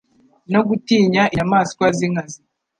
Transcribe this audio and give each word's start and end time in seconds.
no 0.51 0.59
gutinya 0.67 1.23
inyamaswa 1.33 1.85
z'inkazi 1.97 2.39